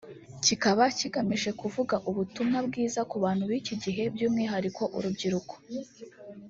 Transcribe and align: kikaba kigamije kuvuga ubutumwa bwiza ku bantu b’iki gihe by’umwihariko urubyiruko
kikaba 0.45 0.83
kigamije 0.97 1.49
kuvuga 1.61 1.95
ubutumwa 2.09 2.57
bwiza 2.67 3.01
ku 3.09 3.15
bantu 3.23 3.43
b’iki 3.49 3.75
gihe 3.83 4.03
by’umwihariko 4.13 4.83
urubyiruko 4.97 5.55